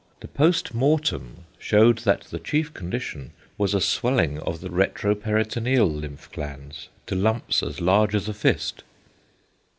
[0.21, 5.87] The post mortem shewed that the chief condition was a swelling of the retro peritoneal
[5.87, 8.81] lymph glands to lumps as large as a fist.